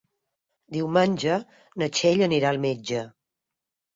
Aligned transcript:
Diumenge 0.77 1.35
na 1.81 1.89
Txell 1.97 2.25
anirà 2.29 2.53
al 2.53 2.61
metge. 2.65 3.03